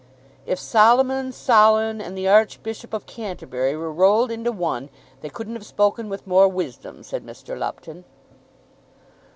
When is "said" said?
7.03-7.23